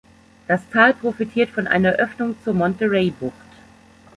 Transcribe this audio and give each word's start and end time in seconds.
Das 0.47 0.61
Tal 0.71 0.95
profitiert 0.95 1.51
von 1.51 1.67
einer 1.67 1.91
Öffnung 1.91 2.35
zur 2.43 2.55
Monterey 2.55 3.11
Bucht. 3.11 3.35